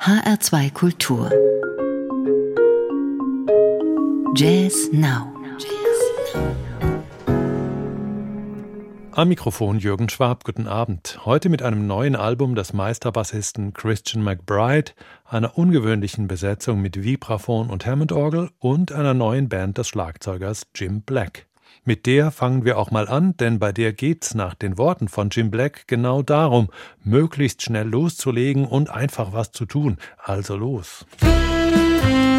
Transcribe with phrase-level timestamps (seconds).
[0.00, 1.30] HR2 Kultur
[4.34, 5.30] Jazz Now
[9.12, 11.18] Am Mikrofon Jürgen Schwab, guten Abend.
[11.26, 14.92] Heute mit einem neuen Album des Meisterbassisten Christian McBride,
[15.26, 21.49] einer ungewöhnlichen Besetzung mit Vibraphon und Hammond-Orgel und einer neuen Band des Schlagzeugers Jim Black.
[21.84, 25.30] Mit der fangen wir auch mal an, denn bei der geht's nach den Worten von
[25.30, 26.68] Jim Black genau darum,
[27.02, 29.96] möglichst schnell loszulegen und einfach was zu tun.
[30.18, 31.06] Also los.
[31.20, 32.29] Musik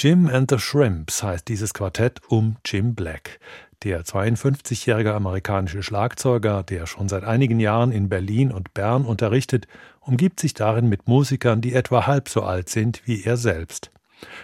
[0.00, 3.40] Jim and the Shrimps heißt dieses Quartett um Jim Black.
[3.82, 9.66] Der 52-jährige amerikanische Schlagzeuger, der schon seit einigen Jahren in Berlin und Bern unterrichtet,
[10.00, 13.90] umgibt sich darin mit Musikern, die etwa halb so alt sind wie er selbst.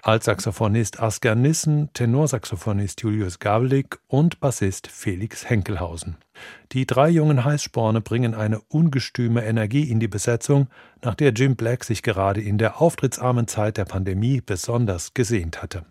[0.03, 6.17] Altsaxophonist Asker Nissen, Tenorsaxophonist Julius Gavlik und Bassist Felix Henkelhausen.
[6.73, 10.69] Die drei jungen Heißsporne bringen eine ungestüme Energie in die Besetzung,
[11.03, 15.85] nach der Jim Black sich gerade in der auftrittsarmen Zeit der Pandemie besonders gesehnt hatte.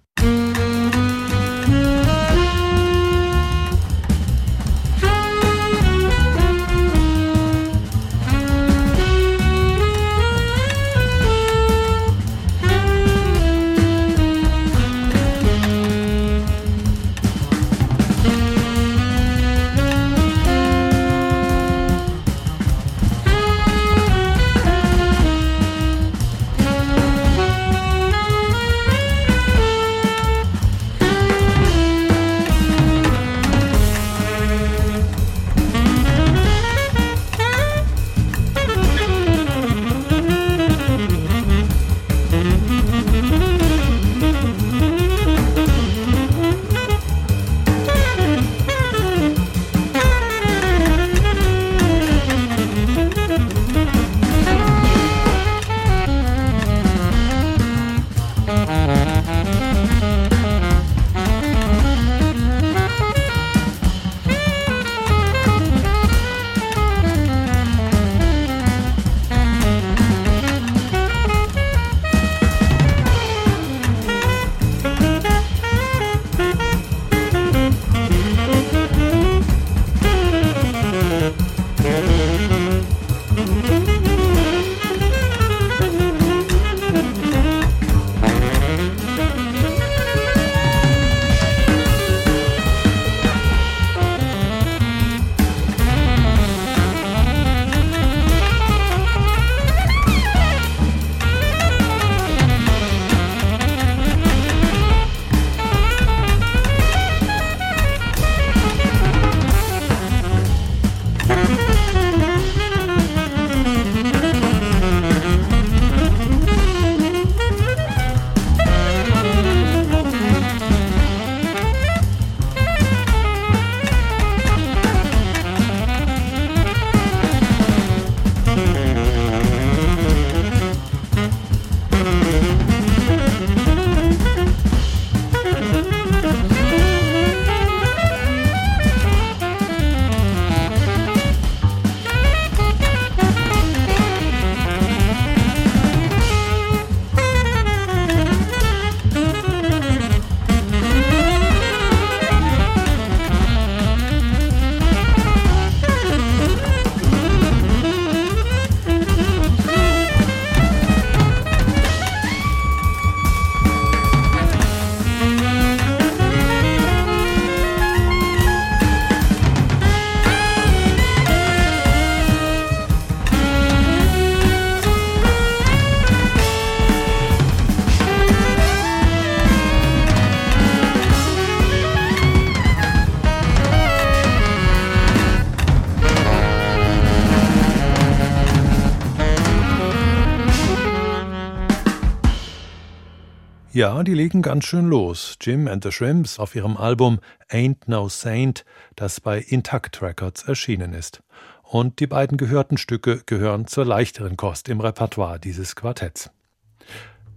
[193.84, 195.36] Ja, die legen ganz schön los.
[195.42, 197.20] Jim and the Shrimps auf ihrem Album
[197.50, 198.64] Ain't No Saint,
[198.96, 201.22] das bei Intact Records erschienen ist.
[201.64, 206.30] Und die beiden gehörten Stücke gehören zur leichteren Kost im Repertoire dieses Quartetts.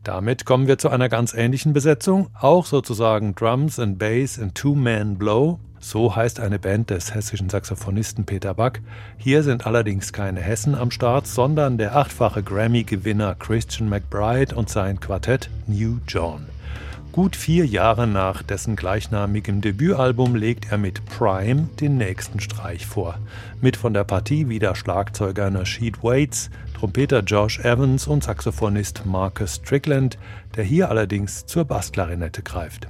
[0.05, 5.19] Damit kommen wir zu einer ganz ähnlichen Besetzung, auch sozusagen Drums and Bass in Two-Man
[5.19, 5.59] Blow.
[5.89, 8.81] So heißt eine Band des hessischen Saxophonisten Peter Back.
[9.19, 14.99] Hier sind allerdings keine Hessen am Start, sondern der achtfache Grammy-Gewinner Christian McBride und sein
[14.99, 16.47] Quartett New John.
[17.13, 23.21] Gut vier Jahre nach dessen gleichnamigem Debütalbum legt er mit Prime den nächsten Streich vor.
[23.61, 30.19] Mit von der Partie wieder Schlagzeuger Nasheed Waits, Trompeter Josh Evans und Saxophonist Marcus Strickland,
[30.57, 32.89] der hier allerdings zur Bassklarinette greift.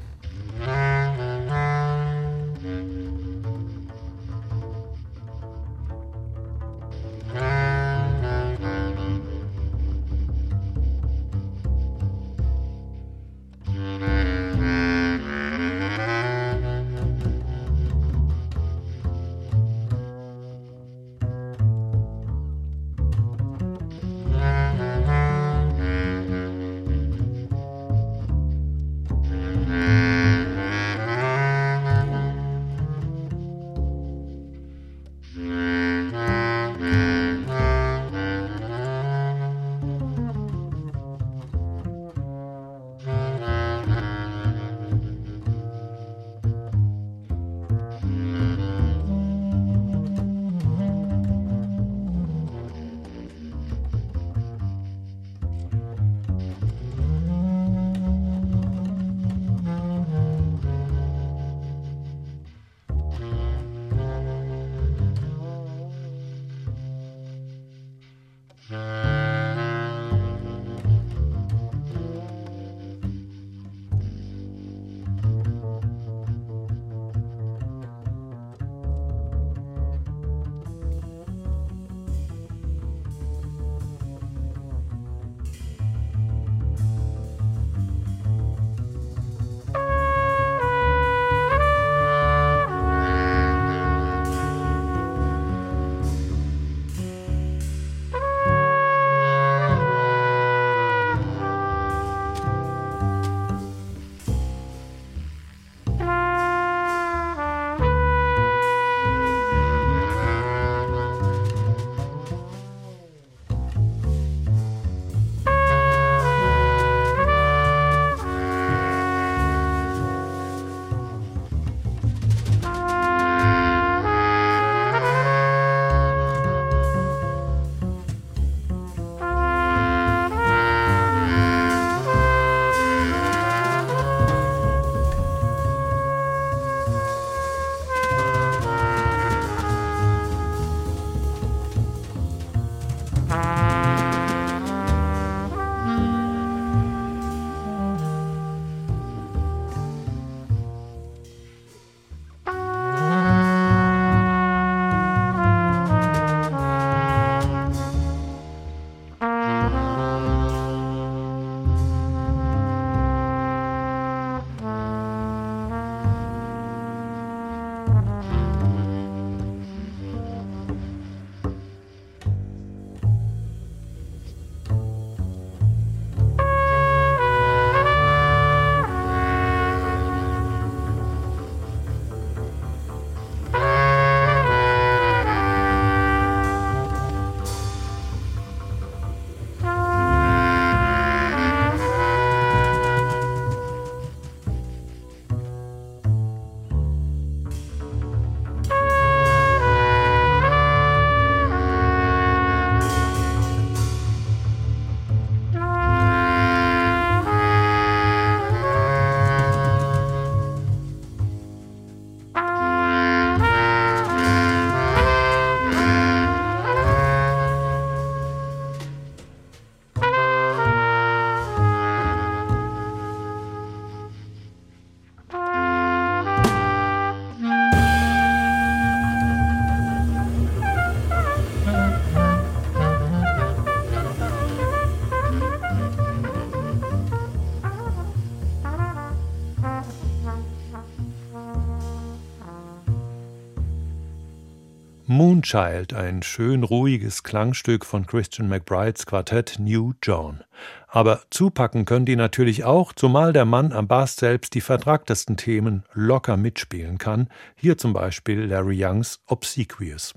[245.16, 250.44] Moonchild, ein schön ruhiges Klangstück von Christian McBrides Quartett New John.
[250.88, 255.84] Aber zupacken können die natürlich auch, zumal der Mann am Bass selbst die vertragtesten Themen
[255.94, 257.28] locker mitspielen kann.
[257.54, 260.12] Hier zum Beispiel Larry Youngs Obsequious.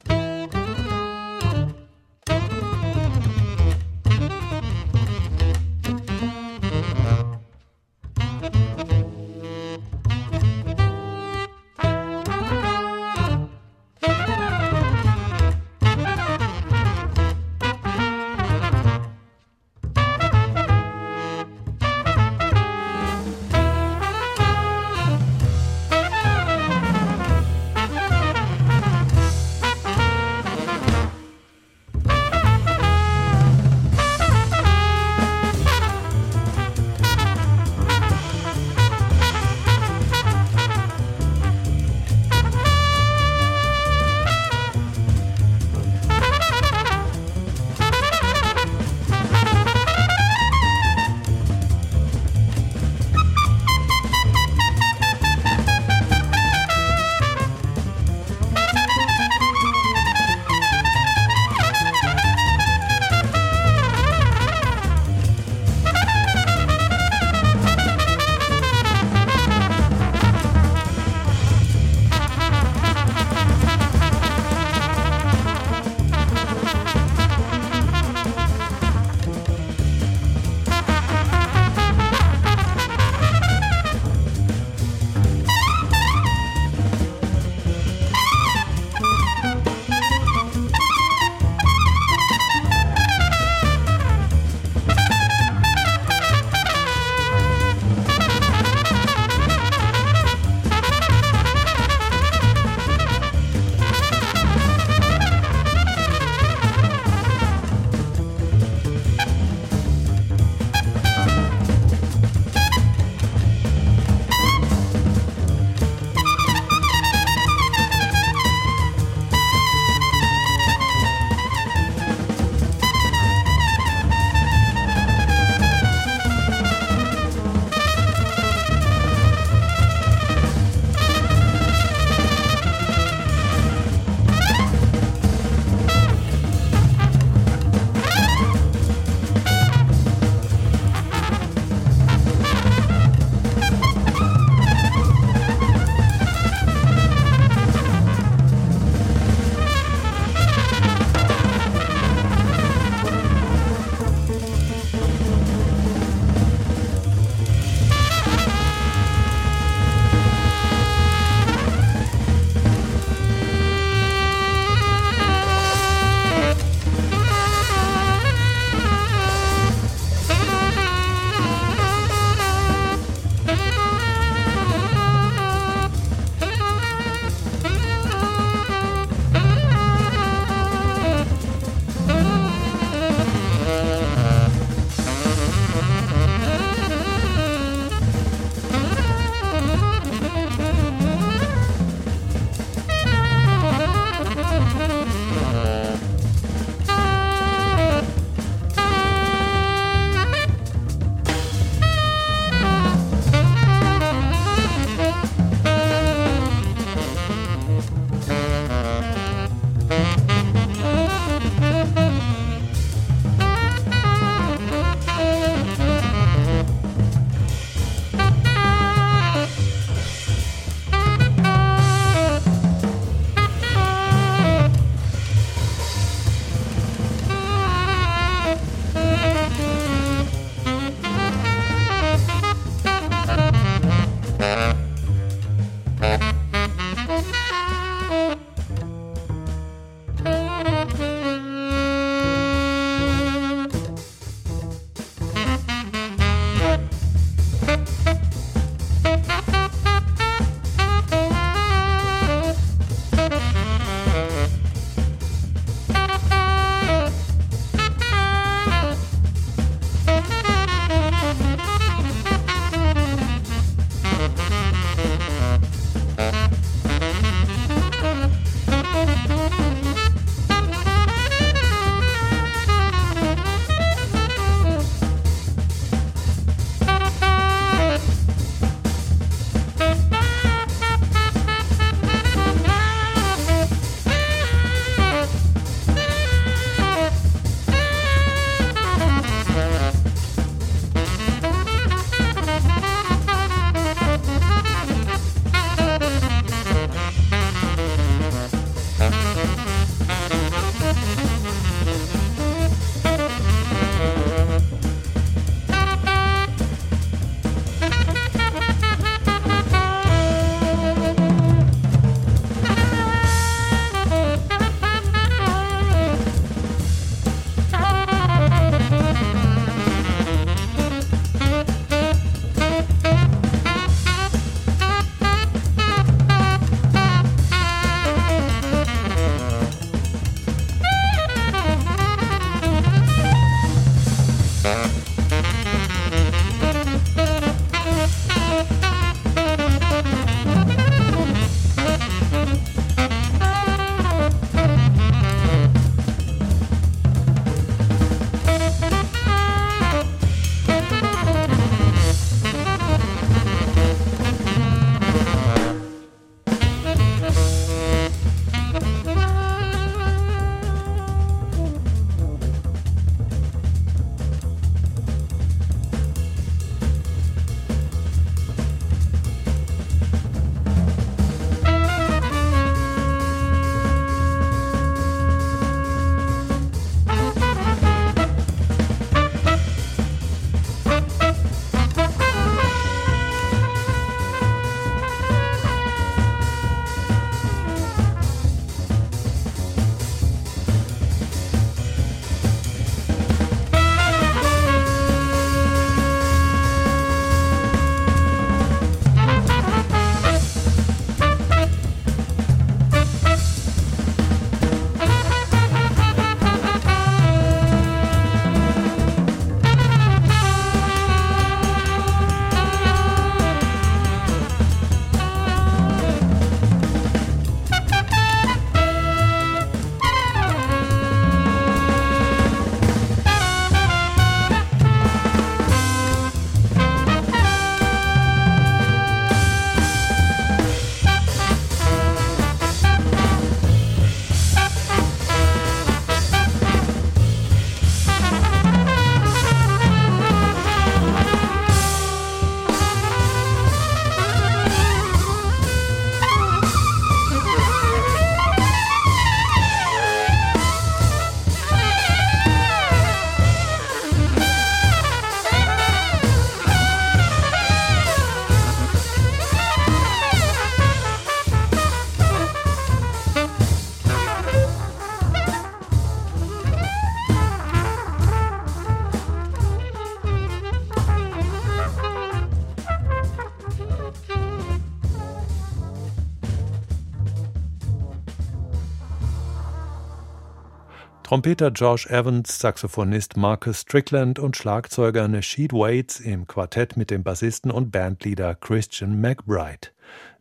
[481.30, 487.70] Trompeter Josh Evans, Saxophonist Marcus Strickland und Schlagzeuger Nasheed Waits im Quartett mit dem Bassisten
[487.70, 489.90] und Bandleader Christian McBride.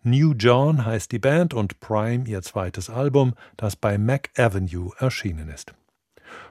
[0.02, 5.50] New John heißt die Band und Prime ihr zweites Album, das bei Mac Avenue erschienen
[5.50, 5.74] ist.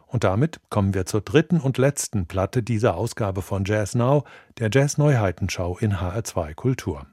[0.05, 4.23] Und damit kommen wir zur dritten und letzten Platte dieser Ausgabe von Jazz Now,
[4.59, 7.07] der Jazz Neuheitenschau in HR2 Kultur.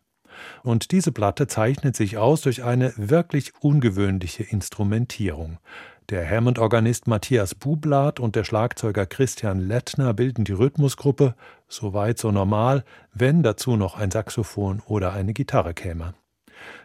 [0.63, 5.59] Und diese Platte zeichnet sich aus durch eine wirklich ungewöhnliche Instrumentierung.
[6.11, 11.35] Der Hammond-Organist Matthias Bublath und der Schlagzeuger Christian Lettner bilden die Rhythmusgruppe,
[11.67, 16.13] so weit so normal, wenn dazu noch ein Saxophon oder eine Gitarre käme.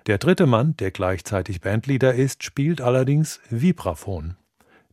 [0.08, 4.38] Der dritte Mann, der gleichzeitig Bandleader ist, spielt allerdings Vibraphon.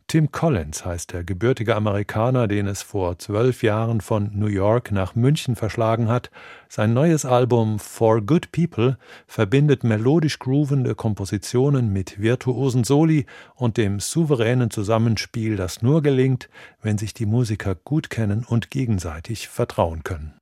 [0.09, 5.15] Tim Collins heißt der gebürtige Amerikaner, den es vor zwölf Jahren von New York nach
[5.15, 6.31] München verschlagen hat.
[6.69, 13.99] Sein neues Album For Good People verbindet melodisch groovende Kompositionen mit virtuosen Soli und dem
[13.99, 16.47] souveränen Zusammenspiel, das nur gelingt,
[16.81, 20.33] wenn sich die Musiker gut kennen und gegenseitig vertrauen können.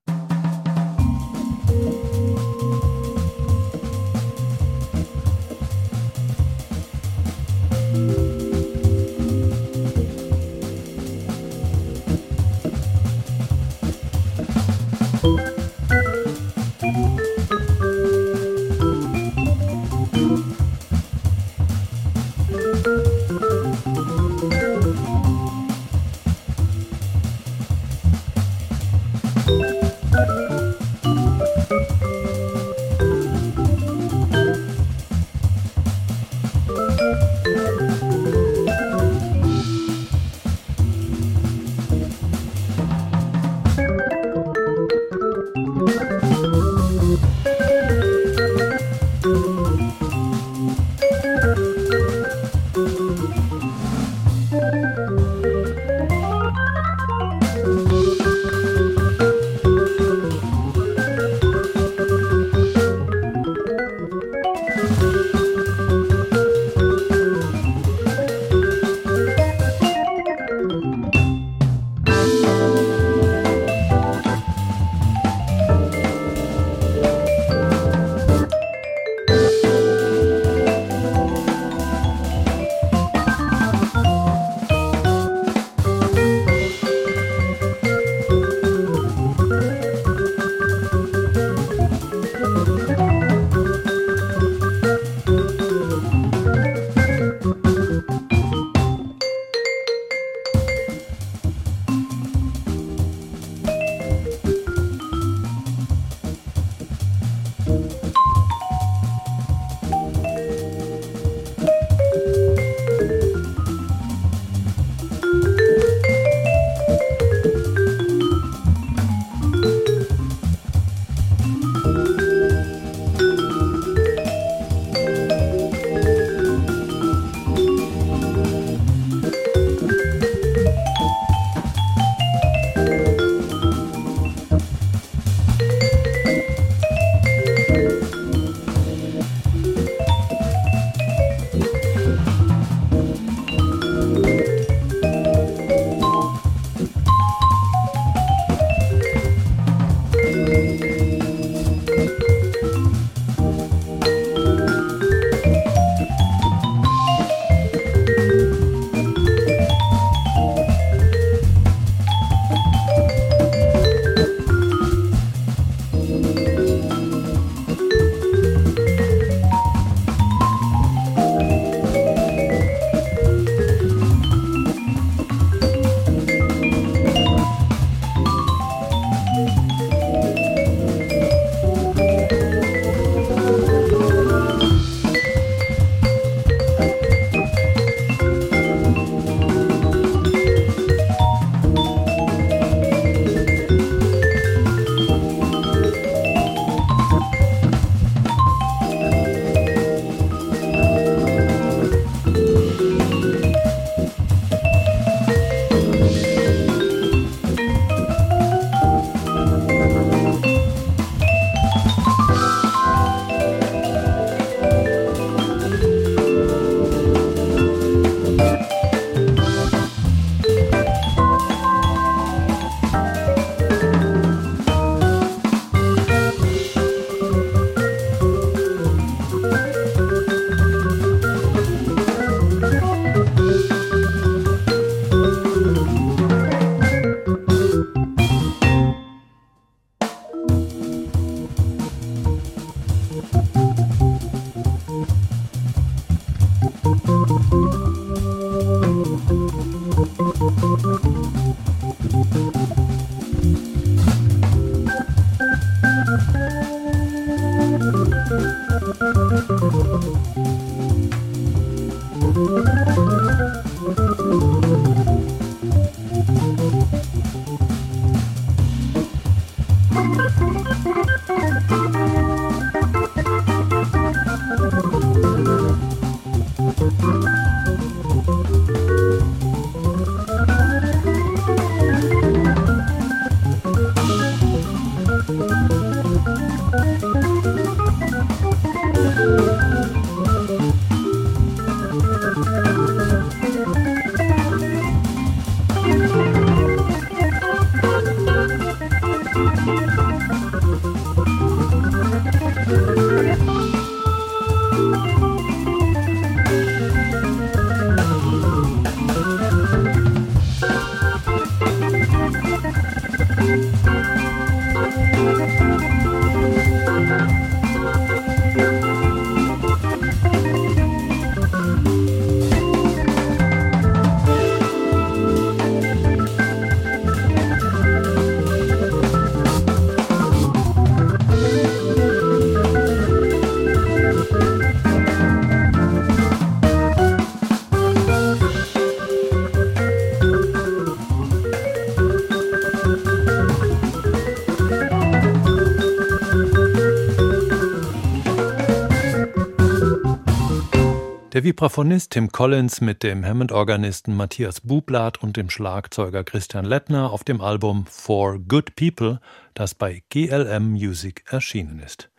[351.36, 357.26] Der Vibraphonist Tim Collins mit dem Hammond-Organisten Matthias Bublatt und dem Schlagzeuger Christian Lettner auf
[357.26, 359.20] dem Album For Good People,
[359.54, 362.10] das bei GLM Music erschienen ist.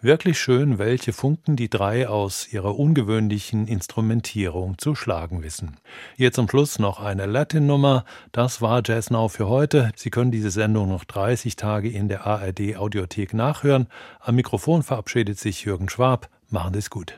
[0.00, 5.76] Wirklich schön, welche Funken die drei aus ihrer ungewöhnlichen Instrumentierung zu schlagen wissen.
[6.16, 8.06] Hier zum Schluss noch eine Latin-Nummer.
[8.32, 9.92] Das war Jazz Now für heute.
[9.94, 13.88] Sie können diese Sendung noch 30 Tage in der ARD Audiothek nachhören.
[14.20, 16.30] Am Mikrofon verabschiedet sich Jürgen Schwab.
[16.48, 17.14] Machen Sie es gut.